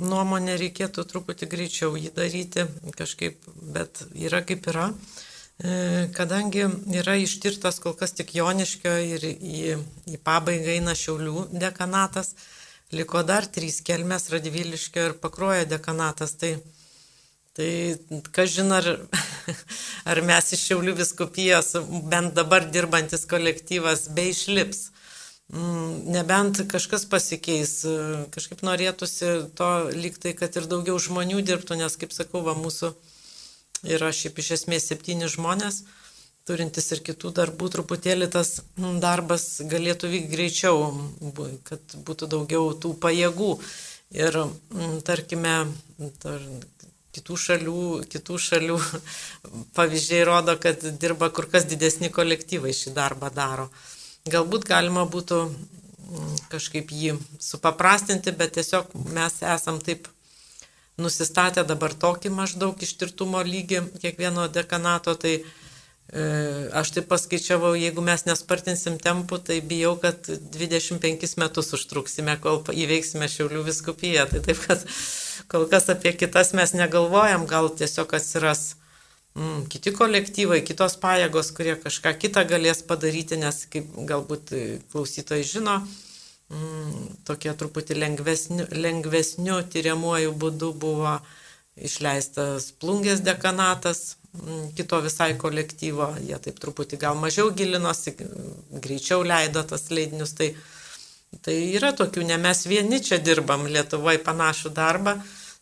[0.01, 3.45] nuomonė reikėtų truputį greičiau jį daryti kažkaip,
[3.75, 4.91] bet yra kaip yra.
[4.91, 5.30] E,
[6.17, 6.65] kadangi
[6.97, 9.75] yra ištirtas kol kas tik Joniškio ir į,
[10.09, 12.33] į pabaigą eina Šiaulių dekanatas,
[12.97, 16.55] liko dar trys kelmes Radviliškio ir Pakruojo dekanatas, tai,
[17.53, 17.99] tai
[18.33, 18.89] kažin ar,
[20.11, 21.75] ar mes iš Šiaulių viskupijos,
[22.09, 24.89] bent dabar dirbantis kolektyvas, be išlips.
[25.51, 27.81] Mm, nebent kažkas pasikeis,
[28.33, 32.95] kažkaip norėtųsi to liktai, kad ir daugiau žmonių dirbtų, nes, kaip sakau, va, mūsų
[33.87, 35.85] yra šiaip iš esmės septyni žmonės,
[36.49, 40.91] turintis ir kitų darbų, truputėlį tas mm, darbas galėtų vykti greičiau,
[41.69, 43.53] kad būtų daugiau tų pajėgų.
[44.19, 45.55] Ir mm, tarkime,
[46.23, 46.43] tar,
[47.15, 48.79] kitų šalių, kitų šalių
[49.79, 53.69] pavyzdžiai rodo, kad dirba kur kas didesni kolektyvai šį darbą daro.
[54.31, 60.11] Galbūt galima būtų mm, kažkaip jį supaprastinti, bet tiesiog mes esam taip
[61.01, 65.45] nusistatę dabar tokį maždaug ištirtumo lygį kiekvieno dekanato, tai e,
[66.81, 73.31] aš taip paskaičiavau, jeigu mes nespartinsim tempų, tai bijau, kad 25 metus užtruksime, kol įveiksime
[73.31, 74.29] Šiaulių viskupiją.
[74.33, 74.85] Tai taip, kad
[75.51, 78.75] kol kas apie kitas mes negalvojam, gal tiesiog atsiras
[79.39, 84.55] mm, kiti kolektyvai, kitos pajėgos, kurie kažką kitą galės padaryti, nes kaip galbūt
[84.93, 85.81] klausytojai žino,
[86.51, 91.19] mm, tokie truputį lengvesniu, lengvesniu tyriamuoju būdu buvo
[91.81, 94.21] išleistas plungės dekanatas,
[94.77, 98.15] kito visai kolektyvo, jie taip truputį gal mažiau gilinosi,
[98.83, 100.35] greičiau leido tas leidinius.
[100.39, 100.53] Tai,
[101.43, 105.17] tai yra tokių, ne mes vieni čia dirbam Lietuvoje panašų darbą,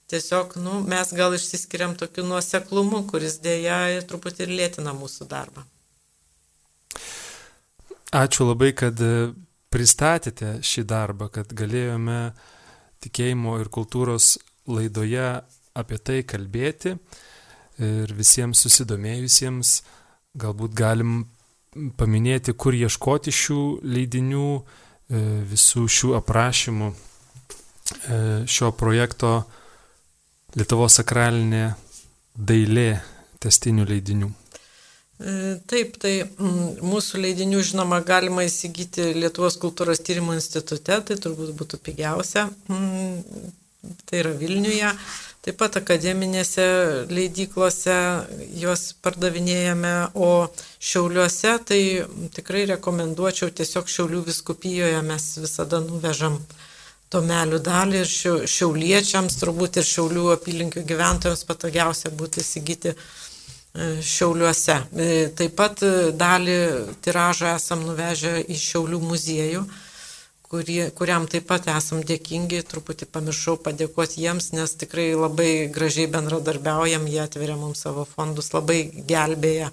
[0.09, 5.65] tiesiog nu, mes gal išsiskiriam tokiu nuoseklumu, kuris dėja truputį ir lėtina mūsų darbą.
[8.17, 9.01] Ačiū labai, kad
[9.73, 12.33] pristatėte šį darbą, kad galėjome
[13.05, 14.37] tikėjimo ir kultūros
[14.69, 15.29] laidoje
[15.79, 16.97] apie tai kalbėti
[17.79, 19.75] ir visiems susidomėjusiems
[20.39, 21.21] galbūt galim
[21.99, 29.33] paminėti, kur ieškoti šių leidinių, e, visų šių aprašymų e, šio projekto
[30.57, 31.75] Lietuvos sakralinė
[32.35, 33.03] dailė
[33.39, 34.31] testinių leidinių.
[35.19, 41.81] E, taip, tai mūsų leidinių, žinoma, galima įsigyti Lietuvos kultūros tyrimų institute, tai turbūt būtų
[41.83, 42.47] pigiausia.
[44.07, 44.93] Tai yra Vilniuje.
[45.43, 46.65] Taip pat akademinėse
[47.15, 47.97] leidyklose
[48.61, 50.51] juos pardavinėjame, o
[50.83, 51.83] šiauliuose tai
[52.35, 56.41] tikrai rekomenduočiau tiesiog šiaulių viskupijoje mes visada nuvežam
[57.09, 58.11] tomelių dalį ir
[58.51, 62.99] šiauliečiams, turbūt ir šiaulių apylinkių gyventojams patogiausia būtų įsigyti e,
[63.75, 64.79] šiauliuose.
[64.95, 65.85] E, taip pat
[66.19, 66.59] dalį
[67.05, 69.67] tiražą esam nuvežę į šiaulių muziejų
[70.49, 77.07] kurie, kuriam taip pat esam dėkingi, truputį pamiršau padėkoti jiems, nes tikrai labai gražiai bendradarbiaujam,
[77.11, 79.71] jie atveria mums savo fondus, labai gelbėja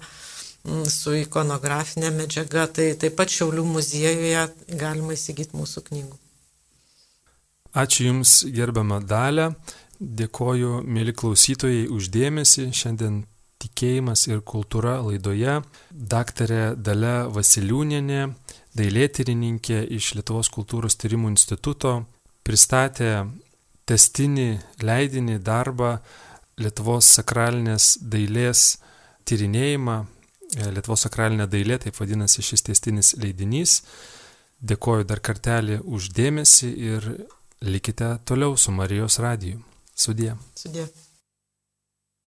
[0.90, 4.46] su ikonografinė medžiaga, tai taip pat Šiaulių muziejuje
[4.80, 6.18] galima įsigyti mūsų knygų.
[7.76, 9.52] Ačiū Jums, gerbama Dalė,
[10.00, 13.22] dėkoju, mėly klausytojai, uždėmesi šiandien
[13.62, 15.60] tikėjimas ir kultūra laidoje.
[15.90, 18.22] Daktarė Dalė Vasiliūnienė
[18.76, 21.98] dailėtyrininkė iš Lietuvos kultūros tyrimų instituto
[22.46, 23.12] pristatė
[23.86, 24.50] testinį
[24.84, 25.96] leidinį darbą
[26.60, 28.76] Lietuvos sakralinės dailės
[29.28, 29.96] tyrinėjimą.
[30.56, 33.80] Lietuvos sakralinė dailė, taip vadinasi šis testinis leidinys.
[34.66, 37.10] Dėkoju dar kartelį uždėmesi ir
[37.66, 39.60] likite toliau su Marijos radiju.
[39.96, 40.36] Sudė.
[40.56, 40.86] Sudė.